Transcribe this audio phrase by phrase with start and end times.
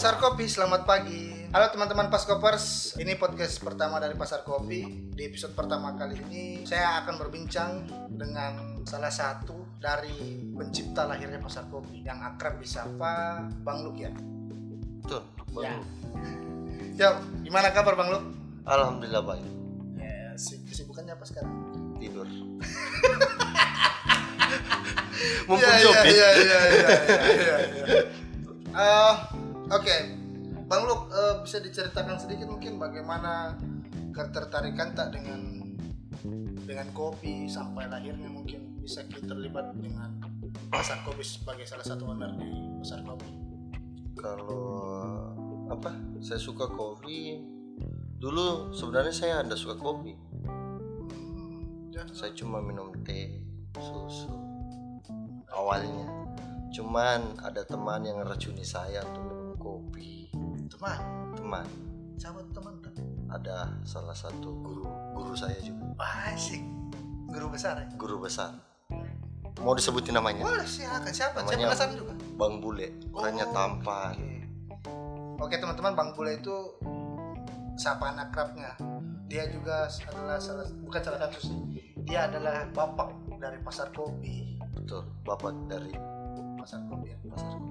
[0.00, 1.28] Pasar Kopi, selamat pagi.
[1.52, 5.12] Halo teman-teman Paskopers, ini podcast pertama dari Pasar Kopi.
[5.12, 11.68] Di episode pertama kali ini, saya akan berbincang dengan salah satu dari pencipta lahirnya Pasar
[11.68, 14.08] Kopi yang akrab disapa Bang Luk ya.
[15.04, 15.20] Betul,
[15.52, 15.76] Bang Ya.
[16.96, 18.24] Ya, gimana kabar Bang Luk?
[18.64, 19.52] Alhamdulillah baik.
[20.00, 21.52] Ya, si- kesibukannya apa sekarang?
[22.00, 22.24] Tidur.
[25.44, 26.08] Mumpung Iya, iya, Shopee.
[26.08, 28.00] iya, iya, iya, iya, iya.
[28.70, 29.14] Eh,
[29.70, 29.96] Oke,
[30.66, 33.54] Bang Luk eh, bisa diceritakan sedikit mungkin bagaimana
[34.10, 35.62] ketertarikan tak dengan
[36.66, 40.18] dengan kopi sampai lahirnya mungkin bisa kita terlibat dengan
[40.74, 42.50] pasar kopi sebagai salah satu owner di
[42.82, 43.30] pasar kopi.
[44.18, 44.58] Kalau
[45.70, 45.94] apa?
[46.18, 47.38] Saya suka kopi.
[48.18, 50.18] Dulu sebenarnya saya ada suka kopi.
[50.46, 52.02] Hmm, ya.
[52.10, 53.38] Saya cuma minum teh,
[53.78, 54.34] susu.
[55.46, 56.10] Awalnya.
[56.74, 60.26] Cuman ada teman yang ngeracuni saya untuk minum kopi.
[60.70, 60.98] teman,
[61.34, 61.66] Teman,
[62.16, 62.94] sahabat teman kan?
[63.28, 65.94] ada salah satu guru guru saya juga,
[66.32, 66.62] asik.
[67.28, 67.86] Guru besar ya?
[67.94, 68.50] guru besar.
[69.60, 70.42] Mau disebutin namanya?
[70.42, 71.36] Boleh silakan siapa?
[71.38, 72.12] Saya Namanya- penasaran juga.
[72.34, 72.86] Bang Bule.
[73.12, 74.14] Orangnya Oh, tampan.
[74.16, 74.38] Oke.
[75.38, 76.54] Oke teman-teman, Bang Bule itu
[77.76, 78.72] sapaan akrabnya.
[79.26, 81.58] Dia juga adalah salah bukan salah satu sih.
[82.00, 84.56] Dia adalah bapak dari pasar kopi.
[84.72, 85.92] Betul, bapak dari
[86.56, 87.16] Pasar kopi ya.
[87.26, 87.69] pasar kopi.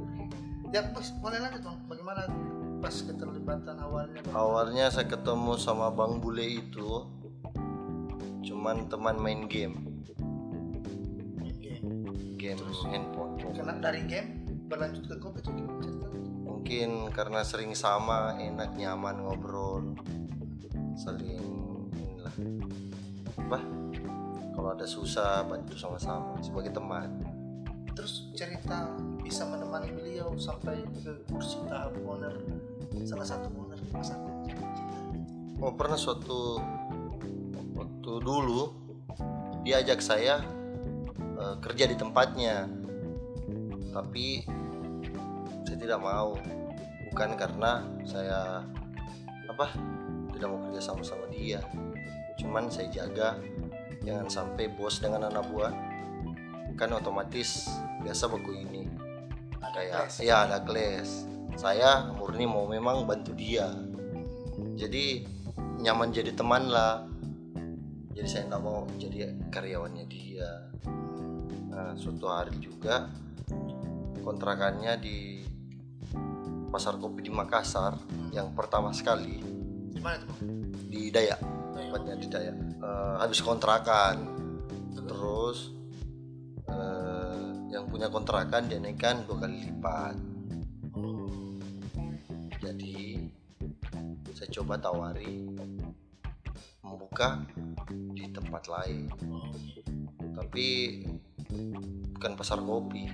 [0.70, 1.78] Ya, bos, boleh lanjut Bang.
[1.89, 2.22] Bagaimana
[2.78, 4.34] pas keterlibatan awalnya Bang?
[4.38, 7.09] Awalnya saya ketemu sama Bang Bule itu
[8.45, 9.81] cuman teman main game,
[11.42, 11.86] Main game.
[12.38, 13.34] game handphone.
[13.42, 15.90] Karena dari game berlanjut ke kopi tuh gimana?
[16.46, 19.97] Mungkin karena sering sama, enak, nyaman ngobrol,
[20.94, 21.41] saling
[21.97, 22.36] inilah.
[23.41, 23.59] Apa?
[24.53, 27.38] Kalau ada susah bantu sama-sama sebagai teman.
[28.00, 32.32] Terus cerita bisa menemani beliau sampai ke kursi tahap owner
[33.04, 34.16] salah satu owner pasar.
[35.60, 36.64] Oh pernah suatu
[37.76, 38.72] waktu dulu
[39.68, 40.40] dia ajak saya
[41.20, 42.72] eh, kerja di tempatnya,
[43.92, 44.48] tapi
[45.68, 46.40] saya tidak mau,
[47.12, 48.64] bukan karena saya
[49.52, 49.76] apa
[50.31, 51.60] tidak mau kerja sama sama dia,
[52.40, 53.36] cuman saya jaga
[54.08, 55.88] jangan sampai bos dengan anak buah
[56.79, 57.67] kan otomatis
[58.00, 58.88] biasa baku ini.
[59.75, 60.16] Kayak kelas.
[60.23, 61.28] ya ada kelas.
[61.59, 63.67] Saya murni mau memang bantu dia.
[64.79, 65.28] Jadi
[65.84, 67.03] nyaman jadi teman lah.
[68.16, 70.72] Jadi saya nggak mau jadi karyawannya dia.
[71.68, 73.12] Nah suatu hari juga
[74.23, 75.44] kontrakannya di
[76.72, 78.00] pasar kopi di Makassar
[78.31, 79.44] yang pertama sekali.
[79.91, 80.47] Di mana tuh
[80.88, 81.39] di Dayak
[81.75, 82.57] tempatnya di Dayak.
[82.79, 84.16] Eh, habis kontrakan.
[84.95, 85.78] Terus
[87.89, 90.16] punya kontrakan dia naikkan dua kali lipat.
[92.61, 93.17] Jadi
[94.38, 95.50] saya coba tawari
[96.85, 97.41] membuka
[98.13, 99.09] di tempat lain.
[100.38, 100.66] Tapi
[102.13, 103.09] bukan pasar kopi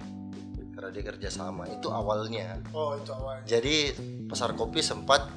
[0.76, 1.66] karena dia kerja sama.
[1.72, 2.60] Itu awalnya.
[2.76, 3.48] Oh itu awalnya.
[3.48, 3.96] jadi
[4.28, 5.32] pasar kopi sempat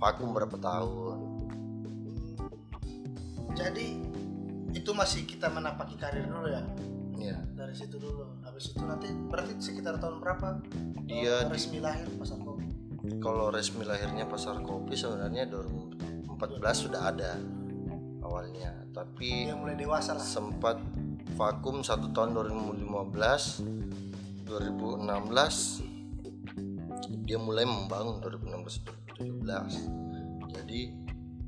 [0.00, 1.18] vakum berapa tahun.
[3.52, 3.86] Jadi
[4.72, 6.64] itu masih kita menapaki karir dulu ya?
[7.20, 8.36] Ya dari situ dulu.
[8.44, 10.60] Habis itu nanti berarti sekitar tahun berapa?
[11.08, 12.68] Dia eh, di- resmi lahir pasar kopi.
[13.18, 16.36] kalau resmi lahirnya pasar kopi sebenarnya 2014
[16.76, 17.34] sudah ada
[18.20, 20.22] awalnya tapi Dia mulai dewasa lah.
[20.22, 20.76] sempat
[21.34, 23.64] vakum satu tahun 2015
[24.46, 25.82] 2016
[27.24, 28.84] dia mulai membangun 2016
[29.18, 30.80] 2017 jadi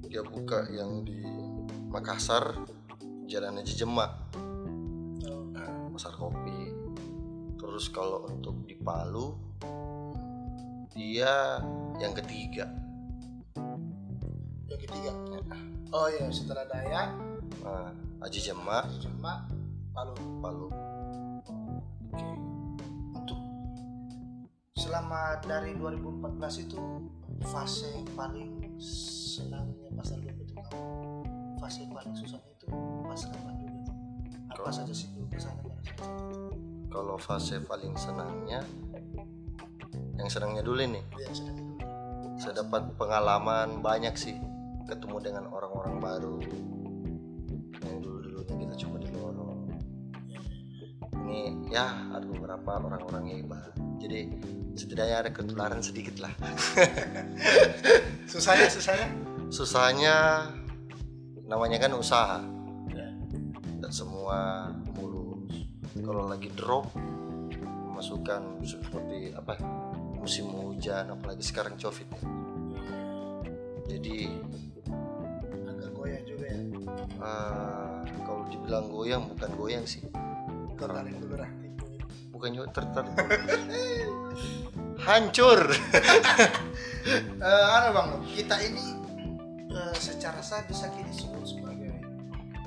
[0.09, 1.21] dia buka yang di
[1.87, 2.65] Makassar
[3.25, 4.11] Jalan Haji Jemak.
[5.95, 6.75] Pasar kopi
[7.55, 9.39] terus kalau untuk di Palu
[10.91, 11.63] dia
[12.03, 12.67] yang ketiga
[14.67, 15.13] Yang ketiga.
[15.95, 17.15] Oh iya setelah Dayak,
[17.63, 17.95] nah,
[18.27, 19.47] Haji Jemak cuma
[19.95, 20.19] Palu.
[20.43, 20.67] Palu
[22.11, 22.29] Oke.
[23.15, 23.39] Untuk
[24.75, 26.81] selama dari 2014 itu
[27.47, 30.55] fase paling senangnya pasar kopi itu?
[31.63, 32.67] Fase paling susahnya itu
[33.07, 33.74] pas kapan?
[34.47, 36.05] Apa Kalau- saja sih saat itu?
[36.89, 38.63] kalau fase paling senangnya
[40.15, 41.87] yang senangnya dulu nih Yang sedang itu.
[42.37, 44.39] saya dapat pengalaman banyak sih
[44.87, 46.39] ketemu dengan orang-orang baru
[47.83, 49.67] yang dulu-dulunya kita cuma di lorong
[51.27, 54.31] ini ya ada beberapa orang-orang hebat jadi
[54.75, 56.31] setidaknya ada ketularan sedikit lah
[58.31, 59.09] Susahnya susahnya?
[59.49, 60.17] susahnya
[61.45, 62.54] namanya kan usaha Ya.
[63.95, 65.71] Semua mulus.
[65.95, 66.91] Kalau lagi drop
[67.95, 69.55] masukkan seperti apa
[70.19, 72.23] musim hujan apalagi sekarang covid ya.
[73.95, 74.35] jadi
[75.71, 76.59] agak goyah juga ya?
[77.23, 80.03] Eh, kalau dibilang goyang bukan goyang sih.
[80.75, 81.51] Kau tarik dulu dah
[82.35, 83.15] bukan juga tertarik.
[85.07, 85.61] Hancur.
[87.05, 88.97] Eh, anu bang kita ini
[89.69, 91.45] eh, secara sah bisa kita disebut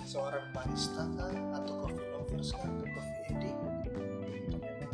[0.07, 3.59] seorang barista kan atau coffee lovers kan atau coffee addict?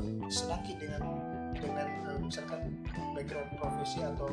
[0.01, 1.04] Memang senang ki dengan
[1.54, 2.81] dengan eh, misalkan
[3.13, 4.25] background profesi atau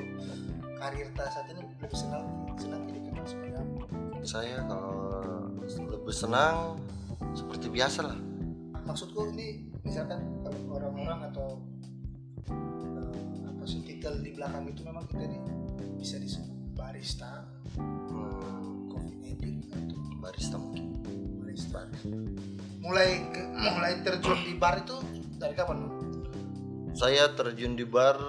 [0.81, 2.25] karir ta saat ini lebih senang
[2.57, 3.85] senang dikenal sebagai apa?
[4.25, 4.97] saya kalau
[5.77, 6.81] lebih senang
[7.37, 8.19] seperti biasa lah.
[8.89, 11.61] Maksudku ini misalkan kalau orang-orang atau
[12.49, 15.39] eh, apa sih titel di belakang itu memang kita ini
[16.01, 17.45] bisa disebut barista,
[17.77, 21.01] hmm, coffee addict atau barista mungkin.
[21.41, 21.89] Barista.
[22.85, 23.25] Mulai
[23.57, 25.01] mulai terjun di bar itu
[25.41, 25.89] dari kapan?
[26.93, 28.21] Saya terjun di bar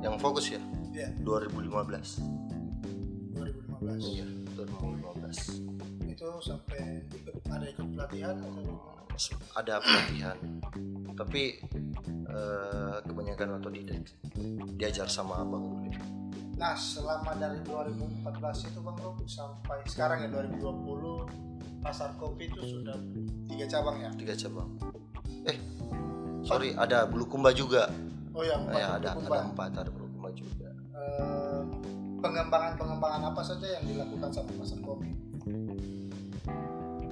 [0.00, 0.62] yang fokus ya?
[0.92, 2.20] Ya, 2015
[3.32, 4.12] 2015.
[4.12, 7.00] iya 2015 Itu sampai
[7.48, 8.92] ada ikut pelatihan atau
[9.56, 10.36] ada pelatihan.
[11.12, 11.60] Tapi
[12.08, 14.08] eh, kebanyakan otodidak
[14.76, 15.82] diajar sama abang.
[15.82, 16.21] dulu
[16.54, 18.22] Nah, selama dari 2014
[18.66, 21.26] itu Bang Rob sampai sekarang ya 2020
[21.80, 22.94] pasar kopi itu sudah
[23.46, 24.10] tiga cabang ya.
[24.14, 24.70] tiga cabang
[25.42, 25.58] eh
[26.40, 27.90] sorry ada bulukumba juga
[28.30, 29.34] Oh ya, empat ya ada Bulukumba.
[29.34, 31.62] ada empat ada bulukumba juga Eh,
[32.20, 35.10] pengembangan-pengembangan apa saja yang dilakukan sama pasar kopi?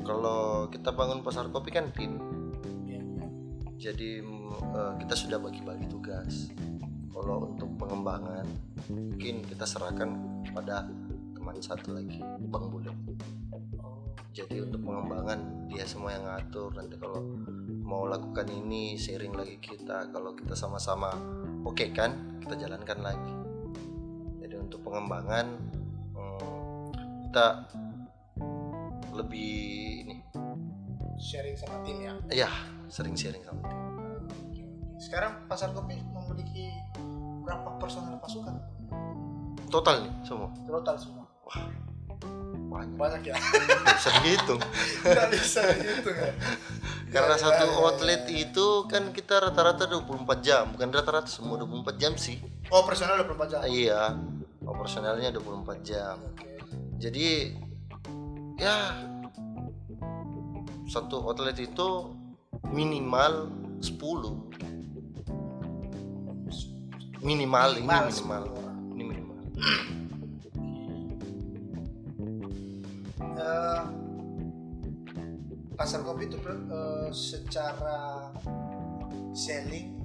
[0.01, 2.15] kalau kita bangun pasar kopi kan tim
[2.85, 3.03] Ya.
[3.81, 6.47] jadi mm, eh, kita sudah bagi-bagi tugas
[7.11, 8.47] kalau untuk pengembangan
[8.91, 10.15] mungkin kita serahkan
[10.55, 10.87] pada
[11.35, 12.93] teman satu lagi bang Bule.
[13.83, 16.71] Oh, jadi untuk pengembangan dia semua yang ngatur.
[16.77, 17.21] Nanti kalau
[17.83, 20.12] mau lakukan ini sharing lagi kita.
[20.15, 21.11] Kalau kita sama-sama
[21.67, 23.35] oke kan kita jalankan lagi.
[24.45, 25.47] Jadi untuk pengembangan
[26.15, 26.85] hmm,
[27.27, 27.47] kita
[29.17, 29.53] lebih
[30.06, 30.17] ini.
[31.21, 32.13] Sharing sama tim ya.
[32.33, 32.51] ya
[32.89, 33.81] sering sharing sama tim.
[35.01, 35.97] Sekarang pasar kopi
[36.41, 36.73] memiliki
[37.45, 38.55] berapa personel pasukan?
[39.69, 41.25] total nih semua Total semua.
[42.71, 43.35] banyak Banyak ya.
[43.85, 44.61] bisa dihitung
[45.35, 46.33] bisa dihitung ya.
[47.11, 50.07] karena Ya, satu ya, ya, outlet itu kan kita rata-rata 24
[50.41, 52.39] jam bukan rata-rata semua 24 jam sih
[52.71, 53.61] Oh, personel 24 jam.
[53.67, 54.15] iya
[54.61, 56.47] operasionalnya 24 jam Oke.
[56.97, 57.59] jadi
[58.57, 58.77] ya
[60.85, 62.15] satu outlet itu
[62.65, 64.50] minimal 10
[67.20, 68.05] minimal ini Minimal.
[68.08, 68.43] minimal.
[68.44, 68.78] 10 orang.
[68.90, 69.38] ini minimal.
[73.40, 73.82] Eh,
[75.75, 78.28] pasar kopi itu eh, secara
[79.32, 79.96] selling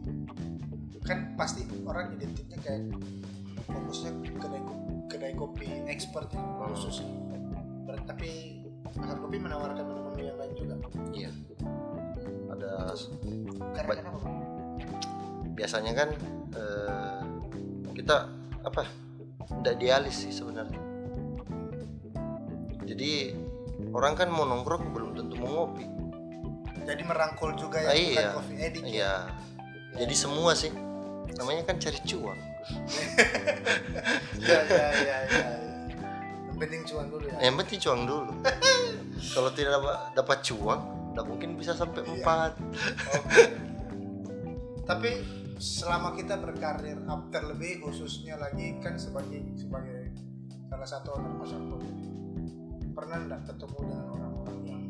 [1.05, 2.81] kan pasti orang identiknya kayak
[3.69, 4.61] fokusnya kedai
[5.05, 7.03] kedai kopi expert ya khusus.
[7.85, 8.61] Ber- tapi
[8.95, 10.75] pasar kopi menawarkan menu-menu yang lain juga.
[11.13, 11.29] Iya.
[12.49, 12.71] Ada
[13.75, 14.19] karena kenapa?
[15.55, 16.09] Biasanya kan
[16.53, 17.21] eh,
[17.95, 18.27] kita
[18.61, 18.83] apa
[19.61, 20.79] tidak dialis sih sebenarnya.
[22.85, 23.33] Jadi
[23.91, 25.85] orang kan mau nongkrong belum tentu mau ngopi.
[26.85, 28.13] Jadi merangkul juga Ah, yang iya.
[28.13, 28.93] bukan coffee addict ya?
[28.93, 29.13] Iya.
[29.95, 30.69] Jadi semua sih.
[31.35, 32.37] Namanya kan cari cuan.
[34.45, 35.47] Ya ya ya ya
[36.45, 37.37] yang penting cuan dulu ya.
[37.41, 38.31] Yang penting cuan dulu.
[39.35, 40.79] Kalau tidak dapat dapat cuan
[41.11, 42.11] tidak mungkin bisa sampai Iya.
[42.15, 42.51] empat.
[43.11, 43.43] Oke.
[44.85, 45.11] Tapi
[45.55, 50.11] selama kita berkarir up terlebih khususnya lagi kan sebagai sebagai
[50.67, 51.61] salah satu owner pasar
[52.95, 54.81] pernah nggak ketemu dengan orang-orang yang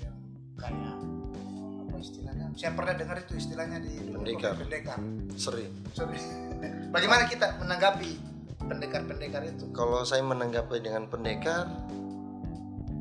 [0.00, 0.16] yang
[0.56, 0.96] kayak
[1.84, 2.44] apa istilahnya?
[2.56, 4.56] Saya pernah dengar itu istilahnya di Pendekar.
[4.56, 4.98] pendekar.
[5.36, 5.72] sering.
[6.96, 8.30] Bagaimana kita menanggapi
[8.70, 9.64] pendekar-pendekar itu?
[9.72, 11.66] kalau saya menanggapi dengan pendekar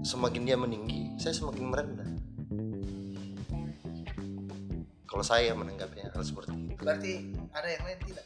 [0.02, 2.10] semakin dia meninggi saya semakin merendah
[5.10, 7.14] kalau saya menanggapinya hal seperti itu Berarti
[7.50, 8.26] ada yang lain tidak?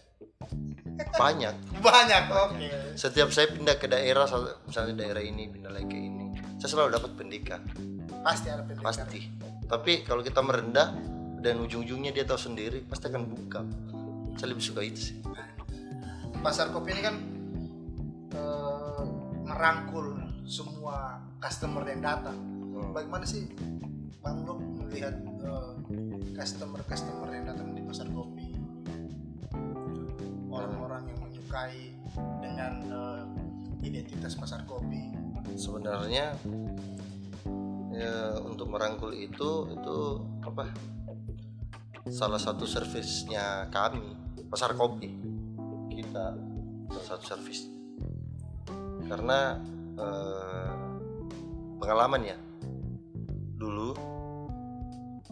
[1.15, 1.55] banyak
[1.87, 2.23] Banyak.
[2.29, 2.67] Oke.
[2.93, 4.27] setiap saya pindah ke daerah
[4.61, 6.27] misalnya daerah ini pindah lagi ke ini
[6.59, 7.59] saya selalu dapat pendekar
[8.21, 8.83] Pasti ada pendekar.
[8.85, 9.19] pasti
[9.65, 10.91] tapi kalau kita merendah
[11.39, 13.63] dan ujung-ujungnya dia tahu sendiri pasti akan buka
[14.35, 15.17] saya lebih suka itu sih
[16.39, 17.15] pasar kopi ini kan
[18.35, 19.03] eh,
[19.43, 22.35] merangkul semua customer yang datang.
[22.91, 23.47] Bagaimana sih
[24.21, 25.73] Bang Luk melihat eh,
[26.37, 28.53] customer-customer yang datang di pasar kopi?
[30.53, 31.97] Orang-orang yang menyukai
[32.43, 33.23] dengan eh,
[33.87, 35.15] identitas pasar kopi.
[35.53, 36.33] sebenarnya
[37.93, 39.97] ya, untuk merangkul itu itu
[40.41, 40.71] apa?
[42.09, 44.01] Salah satu servisnya kami
[44.47, 45.13] pasar kopi.
[45.93, 46.33] Kita
[46.89, 47.69] salah satu servis.
[49.05, 49.59] Karena
[49.99, 50.73] eh,
[51.83, 52.37] pengalaman ya
[53.63, 53.89] dulu.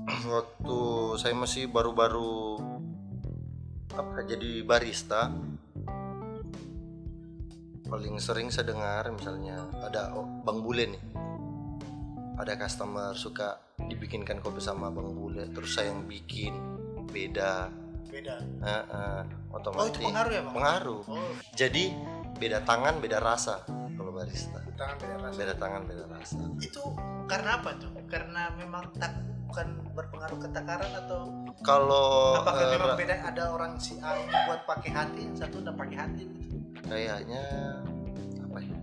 [0.07, 0.79] Waktu
[1.19, 2.57] saya masih baru-baru
[3.91, 5.27] apa jadi barista.
[7.91, 11.03] Paling sering saya dengar misalnya ada oh, Bang Bule nih.
[12.39, 16.55] Ada customer suka dibikinkan kopi sama Bang Bule terus saya yang bikin.
[17.11, 17.67] Beda.
[18.07, 18.39] Beda.
[18.39, 18.83] Eh,
[19.51, 20.55] oh otomatis itu pengaruh ya bang?
[20.55, 21.01] Pengaruh.
[21.11, 21.31] Oh.
[21.51, 21.91] Jadi
[22.39, 24.63] beda tangan beda rasa kalau barista.
[24.79, 25.35] Tangan beda rasa.
[25.35, 26.39] Beda tangan beda rasa.
[26.63, 26.83] Itu
[27.31, 29.15] karena apa tuh karena memang tak
[29.47, 31.19] bukan berpengaruh ke takaran atau
[31.63, 35.63] kalau apakah eh, memang beda ada orang si A ini buat pakai hati yang satu
[35.63, 36.55] udah pakai hati gitu
[36.87, 37.43] kayaknya
[38.43, 38.79] apa ya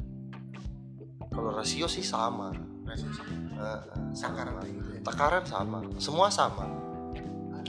[1.29, 2.51] kalau rasio sih sama.
[2.89, 3.81] Eh, eh,
[4.17, 4.61] Takaran sama.
[4.65, 5.01] gitu ya.
[5.05, 6.65] takaran sama semua sama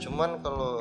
[0.00, 0.80] cuman kalau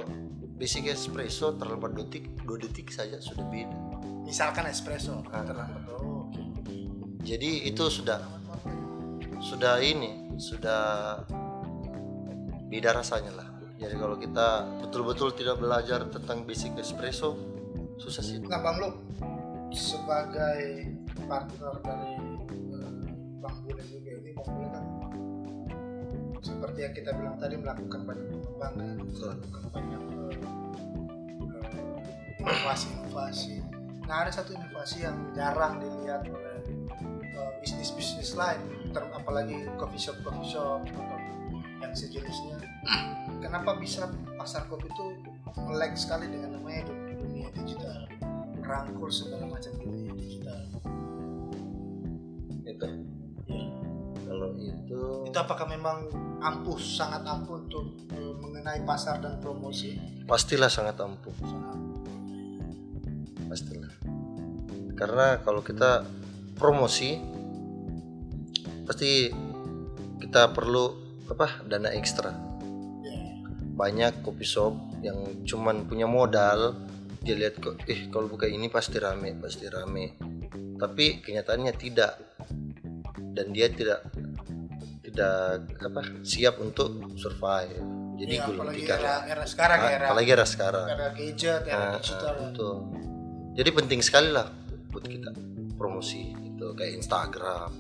[0.56, 3.75] basic espresso terlambat dua detik dua detik saja sudah beda
[4.24, 5.44] misalkan espresso Ah.
[5.44, 6.75] terlambat oh, oke.
[7.20, 8.38] jadi itu sudah
[9.39, 11.19] sudah ini sudah
[12.69, 13.48] beda rasanya lah.
[13.79, 17.39] Jadi kalau kita betul-betul tidak belajar tentang basic espresso
[17.96, 18.38] susah sih.
[18.43, 18.96] Nah bang Luk
[19.72, 20.91] sebagai
[21.27, 22.15] partner dari
[22.75, 22.91] eh,
[23.39, 24.86] bang Bule juga ini bang Bule kan
[26.39, 30.36] seperti yang kita bilang tadi melakukan banyak pengembangan melakukan banyak eh,
[31.39, 33.55] eh, inovasi-inovasi.
[34.08, 36.60] Nah ada satu inovasi yang jarang dilihat oleh
[37.36, 38.62] eh, bisnis-bisnis lain
[38.94, 41.18] ter- apalagi coffee shop coffee shop atau
[41.80, 42.58] yang sejenisnya.
[43.40, 45.06] Kenapa bisa pasar kopi itu
[45.56, 48.06] melek sekali dengan namanya du- dunia digital?
[48.60, 50.60] Merangkul segala macam dunia digital.
[52.68, 52.88] Itu?
[53.50, 53.66] Ya.
[54.30, 56.06] kalau itu itu apakah memang
[56.38, 59.98] ampuh sangat ampuh untuk eh, mengenai pasar dan promosi?
[60.30, 61.34] Pastilah sangat ampuh.
[63.50, 63.90] Pastilah.
[64.94, 66.06] Karena kalau kita
[66.60, 67.16] promosi
[68.84, 69.32] pasti
[70.20, 70.86] kita perlu
[71.28, 72.30] apa dana ekstra.
[73.00, 73.39] Ya
[73.74, 75.16] banyak kopi shop yang
[75.48, 76.75] cuman punya modal
[77.20, 80.20] dia lihat kok eh kalau buka ini pasti rame pasti rame.
[80.75, 82.13] Tapi kenyataannya tidak.
[83.30, 84.04] Dan dia tidak
[85.00, 87.80] tidak apa siap untuk survive.
[88.20, 90.86] Jadi Ya, gulung apalagi tikar era, era sekarang ya, era, apalagi era sekarang.
[90.86, 92.34] era gadget era Ah, digital.
[92.42, 92.75] betul.
[93.56, 94.51] jadi penting sekali lah
[94.89, 95.32] buat kita
[95.75, 96.36] promosi
[96.70, 97.74] itu kayak Instagram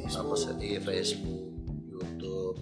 [0.00, 1.44] apa sih Facebook iya, Facebook
[1.92, 2.56] YouTube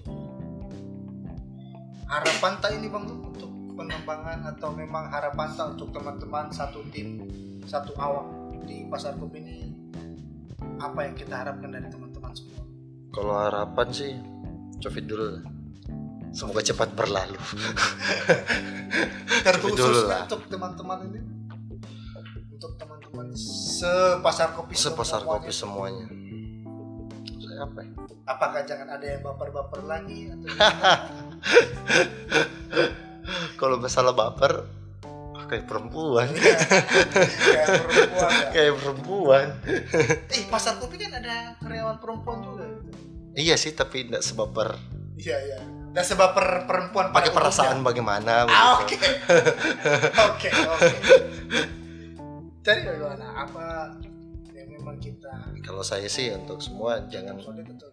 [2.11, 7.23] harapan tak ini bang untuk pengembangan atau memang harapan tak untuk teman-teman satu tim
[7.63, 8.27] satu awak
[8.67, 9.71] di pasar kopi ini
[10.83, 12.59] apa yang kita harapkan dari teman-teman semua
[13.15, 14.13] Kalau harapan sih
[14.83, 15.43] Covid dulu.
[16.31, 17.41] Semoga cepat berlalu.
[19.47, 20.23] terkhusus dulu lah.
[20.27, 21.21] untuk teman-teman ini
[22.59, 22.88] untuk teman-teman
[23.35, 25.33] sepasar kopi Sepasar semuanya.
[25.35, 26.07] kopi semuanya.
[27.39, 27.91] Saya apa ya?
[28.25, 30.49] apakah jangan ada yang baper-baper lagi atau?
[33.57, 34.69] Kalau masalah baper
[35.49, 36.29] kayak perempuan.
[36.29, 38.49] kayak perempuan ya.
[38.53, 39.47] kayak perempuan.
[40.29, 42.69] eh pasar kopi kan ada karyawan perempuan juga
[43.33, 44.77] Iya sih, tapi tidak sebaper.
[45.17, 47.89] iya iya dan sebab per- perempuan Pakai perasaan umumnya.
[47.91, 49.09] bagaimana ah, begitu.
[49.09, 49.09] oke
[50.15, 50.97] oke oke
[52.69, 53.97] jadi bagaimana apa
[54.53, 55.33] yang memang kita
[55.65, 57.89] Kalau saya sih untuk semua jangan betul.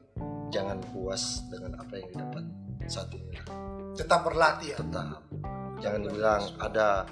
[0.51, 2.43] jangan puas dengan apa yang didapat
[2.91, 3.39] saat ini.
[3.95, 4.77] Tetap berlatih ya?
[4.83, 5.19] Tetap.
[5.79, 7.07] Jangan dibilang ada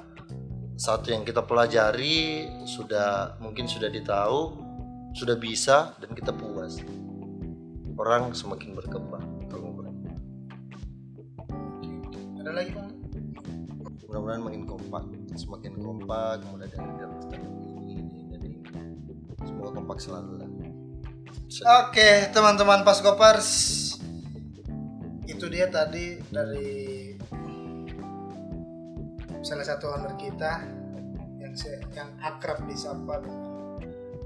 [0.76, 4.60] satu yang kita pelajari sudah mungkin sudah ditahu
[5.16, 6.84] sudah bisa dan kita puas.
[7.96, 9.72] Orang semakin berkembang kalau
[12.44, 12.92] ada lagi bang
[14.04, 15.04] mudah-mudahan makin kompak
[15.34, 18.60] semakin kompak mulai dari dapat ini ini dan ini
[19.46, 20.50] semoga kompak selalu lah
[21.54, 23.50] Oke, teman-teman Paskopers.
[25.30, 27.14] Itu dia tadi dari
[29.46, 30.66] salah satu owner kita
[31.38, 33.22] yang se- yang akrab disapa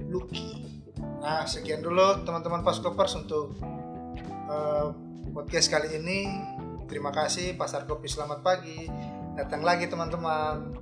[0.08, 0.80] Lucky.
[1.20, 3.60] Nah, sekian dulu teman-teman Paskopers untuk
[4.24, 4.88] eh,
[5.36, 6.32] podcast kali ini.
[6.88, 8.88] Terima kasih Pasar Kopi selamat pagi.
[9.36, 10.80] Datang lagi teman-teman.